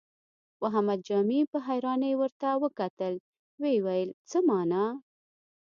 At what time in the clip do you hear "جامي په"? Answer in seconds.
1.07-1.57